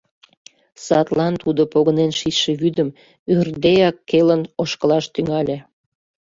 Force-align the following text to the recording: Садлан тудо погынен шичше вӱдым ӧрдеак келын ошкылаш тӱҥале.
Садлан 0.85 1.33
тудо 1.43 1.61
погынен 1.73 2.11
шичше 2.19 2.51
вӱдым 2.61 2.89
ӧрдеак 3.35 3.95
келын 4.09 4.41
ошкылаш 4.61 5.05
тӱҥале. 5.13 5.57